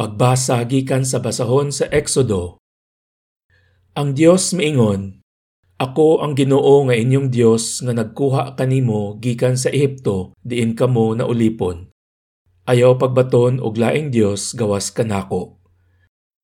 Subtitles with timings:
[0.00, 2.56] Pagbasa gikan sa basahon sa Exodo.
[3.92, 5.20] Ang Dios miingon,
[5.76, 11.28] Ako ang Ginoo nga inyong Dios nga nagkuha kanimo gikan sa Ehipto diin kamo na
[11.28, 11.92] ulipon.
[12.64, 15.60] Ayaw pagbaton og laing Dios gawas kanako.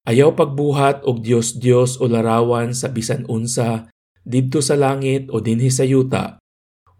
[0.04, 3.88] Ayaw pagbuhat og Dios Dios o larawan sa bisan unsa
[4.20, 6.36] didto sa langit o dinhi sa yuta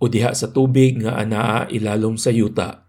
[0.01, 2.86] o diha sa tubig nga anaa ilalom sa yuta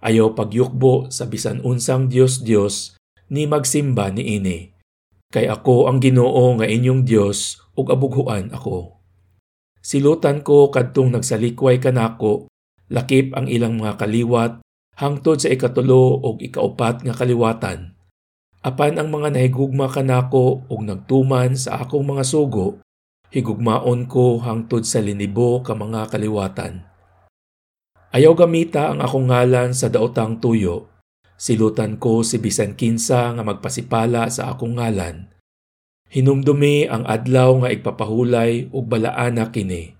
[0.00, 2.96] Ayaw pagyukbo sa bisan unsang Dios Dios
[3.28, 4.58] ni magsimba ni ini.
[5.30, 8.98] Kay ako ang Ginoo nga inyong Dios ug abughuan ako.
[9.80, 12.50] Silutan ko kadtong nagsalikway kanako,
[12.90, 14.60] lakip ang ilang mga kaliwat
[14.98, 17.94] hangtod sa ikatulo ug ikaupat nga kaliwatan.
[18.60, 22.82] Apan ang mga nahigugma kanako ug nagtuman sa akong mga sugo,
[23.32, 26.89] higugmaon ko hangtod sa linibo ka mga kaliwatan.
[28.10, 30.90] Ayaw gamita ang akong ngalan sa daotang tuyo.
[31.38, 35.30] Silutan ko si bisan kinsa nga magpasipala sa akong ngalan.
[36.10, 39.94] Hinumdumi ang adlaw nga igpapahulay ug balaana kini.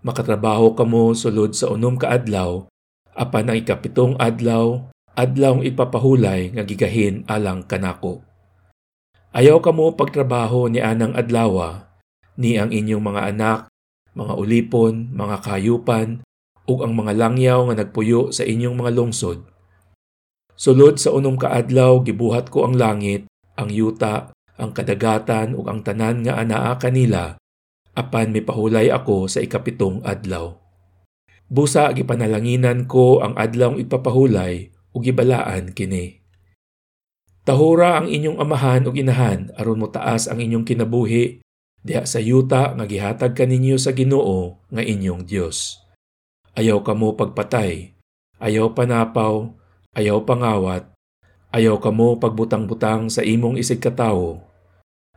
[0.00, 2.64] Makatrabaho kamo sulod sa unom ka adlaw,
[3.12, 8.24] apan ang ikapitong adlaw, adlaw ipapahulay nga gigahin alang kanako.
[9.36, 11.92] Ayaw kamo pagtrabaho ni anang adlawa,
[12.40, 13.58] ni ang inyong mga anak,
[14.16, 16.24] mga ulipon, mga kayupan,
[16.70, 19.42] ug ang mga langyaw nga nagpuyo sa inyong mga lungsod.
[20.54, 23.26] Sulod sa unom kaadlaw gibuhat ko ang langit,
[23.58, 27.40] ang yuta, ang kadagatan ug ang tanan nga anaa kanila
[27.96, 30.54] apan mipahulay ako sa ikapitong adlaw.
[31.50, 36.22] Busa gipanalanginan ko ang adlaw ipapahulay ug gibalaan kini.
[37.42, 41.42] Tahura ang inyong amahan ug inahan aron mo taas ang inyong kinabuhi
[41.82, 45.80] diha sa yuta nga gihatag kaninyo sa Ginoo nga inyong Dios.
[46.50, 47.94] Ayaw kamo pagpatay,
[48.42, 49.54] ayaw panapaw,
[49.94, 50.90] ayaw pangawat,
[51.54, 54.42] ayaw kamo pagbutang-butang sa imong isig katawo,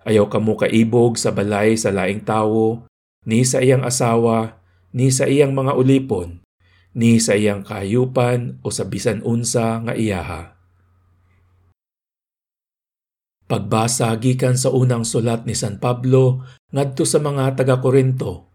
[0.05, 2.85] ayaw kamo kaibog sa balay sa laing tawo,
[3.25, 4.61] ni sa iyang asawa,
[4.93, 6.45] ni sa iyang mga ulipon,
[6.93, 10.53] ni sa iyang kayupan o sa bisan unsa nga iyaha.
[13.49, 18.52] Pagbasa gikan sa unang sulat ni San Pablo ngadto sa mga taga-Korinto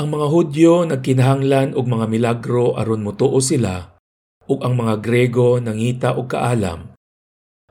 [0.00, 3.92] ang mga Hudyo nagkinahanglan og mga milagro aron motuo sila
[4.48, 6.96] ug ang mga Grego nangita og kaalam.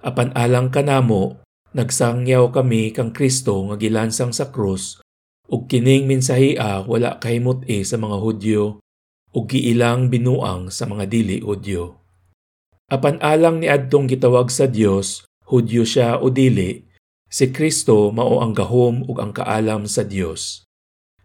[0.01, 1.41] Apan alang kanamo,
[1.73, 5.01] nagsangyaw kami kang Kristo nga gilansang sa krus
[5.49, 8.63] ug kining minsahia wala kahimot-e sa mga Hudyo
[9.33, 12.05] ug giilang binuang sa mga dili Hudyo.
[12.91, 16.85] Apan alang ni adtong gitawag sa Dios, Hudyo siya o dili,
[17.31, 20.67] si Kristo mao ang gahom ug ang kaalam sa Dios.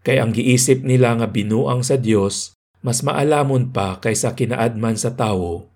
[0.07, 5.67] Kay ang giisip nila nga binuang sa Dios mas maalamon pa kaysa kinaadman sa tawo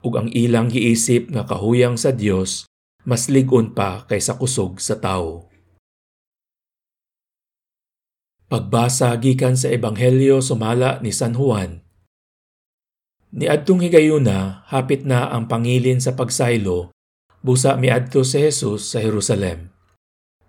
[0.00, 2.64] ug ang ilang giisip nga kahuyang sa Dios
[3.04, 5.52] mas ligon pa kaysa kusog sa tawo.
[8.48, 11.84] Pagbasa gikan sa Ebanghelyo sumala ni San Juan.
[13.36, 16.88] Ni adtong higayuna hapit na ang pangilin sa pagsaylo
[17.44, 19.75] busa miadto si Jesus sa Jerusalem.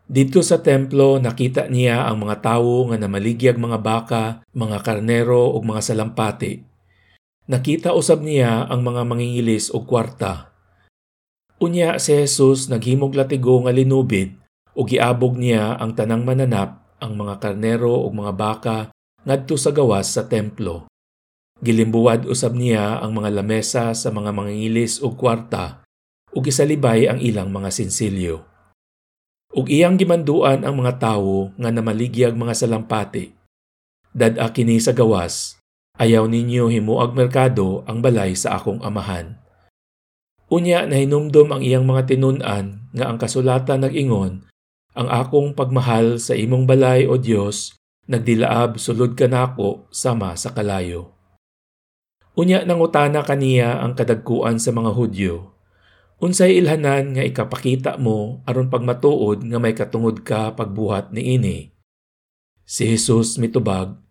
[0.08, 4.24] Dito sa templo nakita niya ang mga tawo nga namaligyag mga baka,
[4.56, 6.64] mga karnero ug mga salampati.
[7.52, 10.56] Nakita usab niya ang mga mangingilis og kwarta.
[11.60, 14.32] Unya si Jesus naghimog latigo nga linubid
[14.80, 18.78] ug giabog niya ang tanang mananap, ang mga karnero ug mga baka
[19.28, 20.88] ngadto sa gawas sa templo.
[21.60, 25.84] Gilimbuwad usab niya ang mga lamesa sa mga mangingilis ug kwarta
[26.32, 28.47] ug gisalibay ang ilang mga sinsilyo
[29.54, 33.32] ug iyang gimanduan ang mga tawo nga namaligyag mga salampati.
[34.12, 35.62] Dad-a kini sa gawas,
[36.02, 39.40] ayaw ninyo himuag merkado ang balay sa akong amahan.
[40.48, 44.48] Unya na hinumdom ang iyang mga tinunan nga ang kasulatan nag-ingon,
[44.96, 47.76] ang akong pagmahal sa imong balay o Dios
[48.08, 51.12] nagdilaab sulod kanako sama sa kalayo.
[52.40, 55.57] Unya nangutana kaniya ang kadagkuan sa mga Hudyo
[56.18, 61.58] Unsay ilhanan nga ikapakita mo aron pagmatuod nga may katungod ka pagbuhat ni ini.
[62.66, 64.02] Si Jesus mitubag,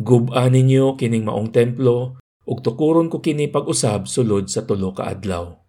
[0.00, 2.16] Gub-a ninyo kining maong templo
[2.48, 5.60] ug tukuron ko kini pag-usab sulod sa tulo ka adlaw.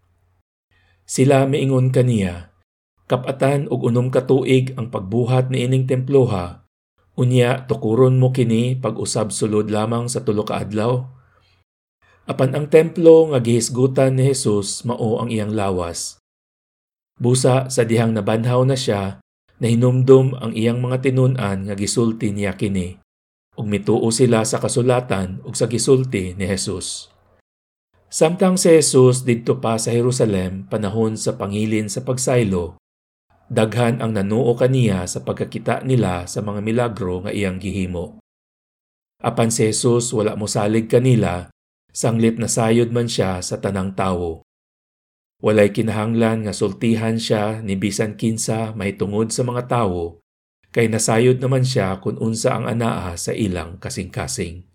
[1.04, 2.56] Sila miingon kaniya,
[3.12, 6.64] kapatan og unom ka tuig ang pagbuhat ni ining temploha,
[7.20, 11.12] unya tukuron mo kini pag-usab sulod lamang sa tulo ka adlaw.
[12.32, 16.16] Apan ang templo nga gihisgutan ni Jesus mao ang iyang lawas.
[17.20, 19.20] Busa sa dihang nabanhaw na siya,
[19.60, 22.96] nahinumdum ang iyang mga tinunan nga gisulti niya kini,
[23.60, 27.12] ug mituo sila sa kasulatan ug sa gisulti ni Jesus.
[28.08, 32.80] Samtang si Jesus didto pa sa Jerusalem panahon sa pangilin sa pagsaylo,
[33.52, 38.24] daghan ang nanuo kaniya sa pagkakita nila sa mga milagro nga iyang gihimo.
[39.20, 41.51] Apan si Jesus wala mosalig kanila,
[41.92, 44.44] sanglit na sayod man siya sa tanang tawo.
[45.42, 50.22] Walay kinahanglan nga sultihan siya ni bisan kinsa may tungod sa mga tawo,
[50.72, 54.70] kay nasayod naman siya kung unsa ang anaa sa ilang kasing-kasing.